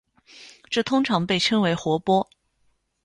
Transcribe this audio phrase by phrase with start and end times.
[0.67, 2.25] 这通常被称为“活剥”。